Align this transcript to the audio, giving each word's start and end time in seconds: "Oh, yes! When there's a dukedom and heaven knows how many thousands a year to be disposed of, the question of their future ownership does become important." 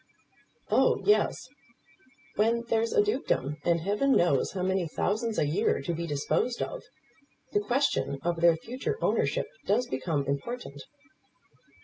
"Oh, 0.71 0.99
yes! 1.05 1.47
When 2.35 2.63
there's 2.63 2.91
a 2.91 3.03
dukedom 3.03 3.57
and 3.63 3.81
heaven 3.81 4.13
knows 4.15 4.53
how 4.53 4.63
many 4.63 4.87
thousands 4.87 5.37
a 5.37 5.45
year 5.45 5.79
to 5.79 5.93
be 5.93 6.07
disposed 6.07 6.59
of, 6.63 6.81
the 7.51 7.59
question 7.59 8.17
of 8.23 8.41
their 8.41 8.55
future 8.55 8.97
ownership 8.99 9.45
does 9.67 9.85
become 9.85 10.25
important." 10.25 10.85